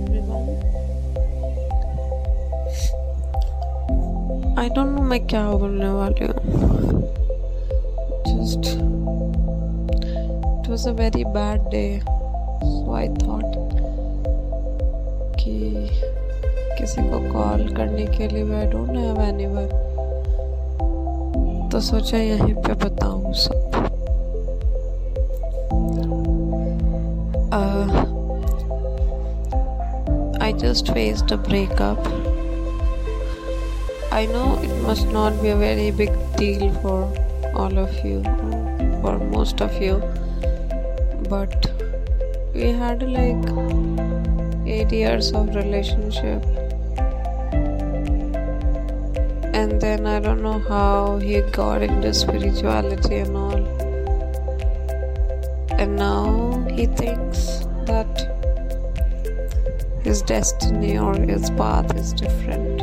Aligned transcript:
Everyone 0.00 0.42
I 4.58 4.68
don't 4.68 4.88
know 4.88 5.02
मैं 5.02 5.20
क्या 5.26 5.42
बोलने 5.50 5.88
वाली 5.88 6.26
हूँ. 6.26 6.34
Just 8.28 8.66
it 10.58 10.68
was 10.70 10.88
a 10.88 10.92
very 11.00 11.24
bad 11.36 11.68
day 11.70 11.84
so 12.00 12.94
I 12.94 13.08
thought 13.08 13.48
कि 15.40 15.54
किसी 16.78 17.02
को 17.10 17.18
कॉल 17.32 17.68
करने 17.76 18.06
के 18.16 18.28
लिए 18.28 18.54
आई 18.58 18.66
डोंट 18.70 18.96
हैव 18.96 19.20
एनीवन 19.22 19.68
तो 21.72 21.80
सोचा 21.80 22.18
यहीं 22.18 22.54
पे 22.54 22.72
बताऊँ 22.84 23.32
सब. 23.32 23.68
Uh, 27.52 28.09
I 30.50 30.52
just 30.52 30.88
faced 30.88 31.30
a 31.30 31.36
breakup. 31.36 32.06
I 34.10 34.26
know 34.26 34.58
it 34.60 34.72
must 34.82 35.06
not 35.16 35.40
be 35.40 35.50
a 35.50 35.56
very 35.56 35.92
big 35.92 36.10
deal 36.36 36.74
for 36.82 37.04
all 37.54 37.78
of 37.78 37.92
you, 38.04 38.24
for 39.00 39.16
most 39.34 39.60
of 39.60 39.80
you, 39.80 40.02
but 41.28 41.70
we 42.52 42.72
had 42.72 43.04
like 43.04 43.46
eight 44.66 44.90
years 44.90 45.30
of 45.30 45.54
relationship. 45.54 46.44
And 49.54 49.80
then 49.80 50.04
I 50.04 50.18
don't 50.18 50.42
know 50.42 50.58
how 50.68 51.18
he 51.18 51.42
got 51.42 51.80
into 51.80 52.12
spirituality 52.12 53.18
and 53.18 53.36
all. 53.36 53.64
And 55.78 55.94
now 55.94 56.66
he 56.74 56.86
thinks 56.86 57.69
his 60.10 60.22
destiny 60.22 60.98
or 60.98 61.14
his 61.14 61.50
path 61.50 61.94
is 61.94 62.12
different 62.12 62.80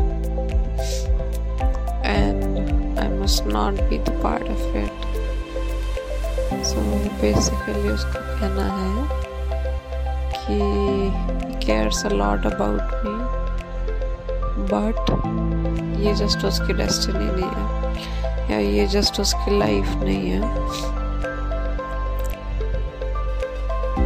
and 2.06 2.98
I 2.98 3.08
must 3.10 3.46
not 3.46 3.76
be 3.90 3.98
the 3.98 4.12
part 4.22 4.44
of 4.44 4.62
it. 4.82 5.08
So 6.70 6.84
basically 7.24 7.92
उसका 7.96 8.22
कहना 8.40 8.68
है 8.76 8.92
कि 10.36 10.60
he 10.60 11.58
cares 11.66 12.00
a 12.04 12.14
lot 12.22 12.48
about 12.52 12.96
me 13.04 13.18
but 14.72 15.12
ये 16.06 16.16
just 16.22 16.46
उसकी 16.52 16.78
destiny 16.80 17.28
नहीं 17.36 17.52
है 17.58 18.52
या 18.52 18.60
ये 18.78 18.88
just 18.96 19.20
उसकी 19.26 19.60
life 19.60 19.94
नहीं 20.06 20.30
है 20.30 20.42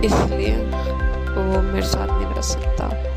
इसलिए 0.06 0.56
वो 1.31 1.61
मेरे 1.61 1.88
साथ 1.88 2.08
नहीं 2.08 2.33
रह 2.33 2.41
सकता 2.52 3.11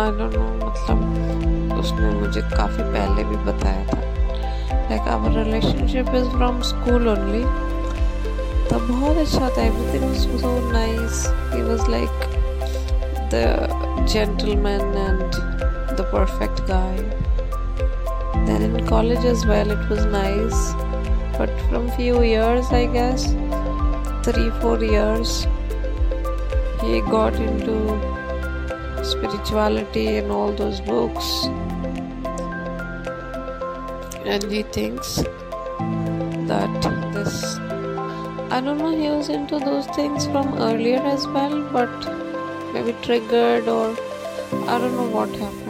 आई 0.00 0.10
डोंट 0.18 0.36
नो 0.36 0.46
मतलब 0.66 1.78
उसने 1.80 2.10
मुझे 2.20 2.40
काफ़ी 2.56 2.82
पहले 2.82 3.24
भी 3.24 3.36
बताया 3.50 3.84
था। 3.86 4.00
Like 4.90 5.08
our 5.14 5.30
relationship 5.42 6.14
is 6.14 6.28
from 6.36 6.60
school 6.70 7.08
only 7.08 7.44
तब 8.70 8.86
बहुत 8.90 9.16
अच्छा 9.16 9.48
था। 9.56 9.62
Everything 9.62 10.04
was 10.04 10.16
so 10.40 10.54
nice 10.72 11.26
he 11.54 11.62
was 11.62 11.88
like 11.90 12.10
the 13.34 14.06
gentleman 14.12 14.96
and 14.96 15.30
the 15.96 16.10
perfect 16.14 16.60
guy 16.72 16.98
then 18.48 18.64
in 18.64 18.74
college 18.88 19.24
as 19.28 19.40
well, 19.46 19.70
it 19.74 19.88
was 19.90 20.02
nice 20.10 20.58
but 21.38 21.54
from 21.62 21.86
few 21.94 22.18
years, 22.22 22.68
i 22.80 22.82
guess, 22.96 23.24
three, 24.26 24.44
four 24.60 24.74
years, 24.90 25.32
he 26.82 27.00
got 27.08 27.40
into 27.46 27.74
spirituality 29.10 30.06
and 30.18 30.30
all 30.30 30.52
those 30.52 30.80
books 30.80 31.28
and 34.34 34.44
he 34.50 34.62
thinks 34.76 35.10
that 36.50 36.88
this 37.14 37.36
i 38.56 38.60
don't 38.60 38.78
know 38.78 38.90
he 39.02 39.08
was 39.10 39.28
into 39.28 39.58
those 39.68 39.86
things 39.98 40.26
from 40.32 40.52
earlier 40.68 41.02
as 41.14 41.26
well 41.36 41.56
but 41.76 42.08
maybe 42.72 42.94
triggered 43.06 43.68
or 43.76 43.86
i 44.74 44.78
don't 44.78 44.96
know 44.96 45.10
what 45.18 45.28
happened. 45.44 45.62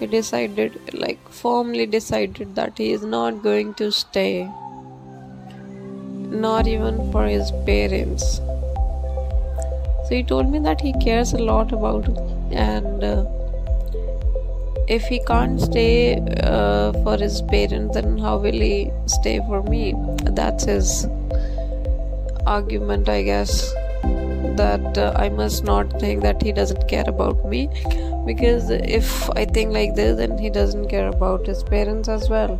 He 0.00 0.06
decided 0.06 0.74
like 1.02 1.28
firmly 1.28 1.84
decided 1.86 2.54
that 2.54 2.78
he 2.78 2.92
is 2.92 3.02
not 3.02 3.42
going 3.42 3.74
to 3.80 3.90
stay 3.90 4.48
not 6.44 6.68
even 6.68 7.10
for 7.10 7.24
his 7.26 7.50
parents 7.66 8.40
so 10.08 10.14
he 10.14 10.22
told 10.22 10.48
me 10.50 10.58
that 10.58 10.80
he 10.80 10.92
cares 11.04 11.34
a 11.34 11.38
lot 11.38 11.72
about 11.72 12.08
it 12.08 12.18
and 12.52 13.04
uh, 13.04 13.24
if 14.88 15.02
he 15.04 15.22
can't 15.24 15.60
stay 15.60 16.18
uh, 16.42 16.92
for 17.02 17.18
his 17.18 17.42
parents 17.42 17.94
then 17.94 18.16
how 18.16 18.38
will 18.38 18.60
he 18.68 18.90
stay 19.06 19.38
for 19.48 19.62
me 19.64 19.94
that's 20.38 20.64
his 20.64 21.06
argument 22.46 23.08
i 23.08 23.20
guess 23.22 23.70
that 24.60 24.96
uh, 24.96 25.12
i 25.16 25.28
must 25.28 25.64
not 25.64 26.00
think 26.00 26.22
that 26.22 26.40
he 26.42 26.52
doesn't 26.52 26.88
care 26.88 27.04
about 27.06 27.44
me 27.44 27.68
because 28.24 28.70
if 28.70 29.28
i 29.36 29.44
think 29.44 29.72
like 29.72 29.94
this 29.94 30.16
then 30.16 30.38
he 30.38 30.48
doesn't 30.48 30.88
care 30.88 31.08
about 31.08 31.46
his 31.46 31.62
parents 31.74 32.08
as 32.08 32.30
well 32.30 32.58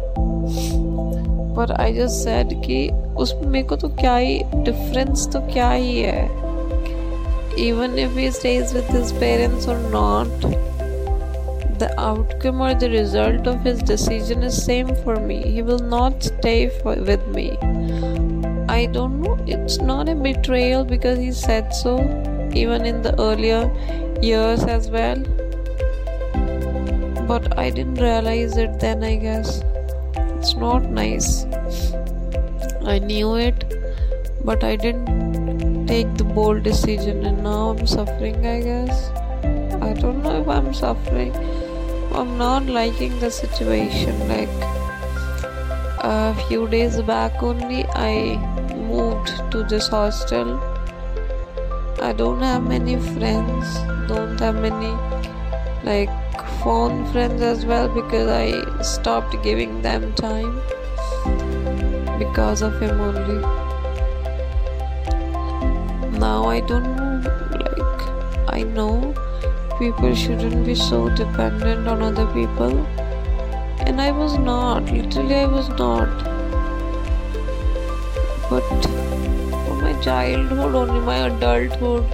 पर 1.56 1.70
I 1.80 1.92
just 1.92 2.24
said 2.24 2.52
कि 2.64 2.76
उसमें 3.22 3.48
मेरे 3.50 3.66
को 3.68 3.76
तो 3.76 3.88
क्या 4.00 4.16
ही 4.16 4.38
difference 4.54 5.26
तो 5.32 5.40
क्या 5.52 5.70
ही 5.70 5.98
है 6.00 6.47
even 7.66 7.98
if 7.98 8.12
he 8.12 8.30
stays 8.30 8.72
with 8.72 8.88
his 8.88 9.12
parents 9.12 9.66
or 9.66 9.78
not 9.90 10.28
the 11.78 11.88
outcome 12.00 12.60
or 12.60 12.74
the 12.74 12.90
result 12.90 13.46
of 13.46 13.60
his 13.62 13.80
decision 13.82 14.42
is 14.42 14.64
same 14.64 14.94
for 15.04 15.16
me. 15.16 15.42
He 15.42 15.62
will 15.62 15.78
not 15.78 16.22
stay 16.22 16.68
for, 16.68 16.96
with 16.96 17.24
me. 17.28 17.56
I 18.68 18.86
don't 18.86 19.22
know. 19.22 19.36
It's 19.46 19.78
not 19.78 20.08
a 20.08 20.14
betrayal 20.14 20.84
because 20.84 21.18
he 21.18 21.30
said 21.32 21.72
so 21.72 21.98
even 22.52 22.84
in 22.84 23.02
the 23.02 23.14
earlier 23.20 23.70
years 24.20 24.64
as 24.64 24.90
well. 24.90 25.18
But 27.28 27.58
i 27.58 27.70
didn't 27.70 28.00
realize 28.06 28.56
it 28.56 28.80
then 28.80 29.04
i 29.04 29.14
guess. 29.16 29.62
It's 30.36 30.54
not 30.56 30.84
nice. 30.84 31.44
I 32.84 32.98
knew 32.98 33.36
it 33.36 33.64
but 34.44 34.64
i 34.64 34.76
didn't 34.76 35.37
take 35.88 36.14
the 36.20 36.24
bold 36.38 36.62
decision 36.62 37.24
and 37.24 37.42
now 37.42 37.70
i'm 37.70 37.86
suffering 37.86 38.46
i 38.46 38.60
guess. 38.60 39.10
I 39.88 39.92
don't 40.00 40.22
know 40.22 40.40
if 40.40 40.48
i'm 40.48 40.72
suffering. 40.74 41.34
I'm 42.14 42.36
not 42.38 42.66
liking 42.66 43.18
the 43.20 43.30
situation 43.30 44.28
like 44.28 44.48
a 46.00 46.34
few 46.46 46.66
days 46.68 47.00
back 47.02 47.42
only 47.42 47.84
i 48.06 48.14
moved 48.88 49.32
to 49.52 49.62
this 49.64 49.88
hostel. 49.88 50.58
I 52.00 52.12
don't 52.12 52.42
have 52.42 52.66
many 52.74 52.96
friends 53.12 53.78
don't 54.08 54.40
have 54.40 54.54
many 54.56 54.90
like 55.84 56.10
phone 56.62 57.04
friends 57.12 57.42
as 57.42 57.66
well 57.66 57.88
because 57.88 58.28
i 58.36 58.46
stopped 58.82 59.36
giving 59.42 59.82
them 59.82 60.12
time 60.14 60.54
because 62.18 62.62
of 62.62 62.80
him 62.80 63.00
only 63.08 63.67
now 66.20 66.44
i 66.48 66.60
don't 66.60 66.96
know 66.96 67.14
like 67.64 68.00
i 68.58 68.62
know 68.62 69.14
people 69.78 70.12
shouldn't 70.12 70.66
be 70.66 70.74
so 70.74 71.08
dependent 71.10 71.86
on 71.86 72.02
other 72.02 72.26
people. 72.32 72.78
And 73.86 74.00
i 74.00 74.10
was 74.10 74.36
not 74.38 74.90
literally 74.90 75.36
i 75.36 75.46
was 75.46 75.68
not. 75.80 76.24
But 78.50 78.88
for 79.66 79.76
my 79.82 79.92
childhood 80.02 80.74
only 80.80 81.00
my 81.10 81.18
adulthood 81.28 82.04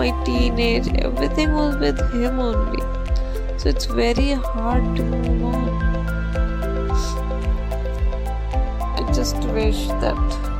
my 0.00 0.10
teenage 0.24 0.88
everything 1.04 1.54
was 1.54 1.76
with 1.76 2.02
him 2.12 2.40
only. 2.40 2.82
So 3.58 3.68
it's 3.68 3.86
very 3.86 4.32
hard 4.32 4.96
to 4.96 5.02
move 5.04 5.44
on. 5.54 5.68
I 8.98 9.12
just 9.12 9.36
wish 9.60 9.86
that 10.04 10.55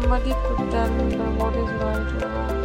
somebody 0.00 0.32
could 0.32 0.70
tell 0.70 0.88
me 0.88 1.16
what 1.36 1.54
is 1.54 1.70
or 1.82 2.26
wrong 2.26 2.59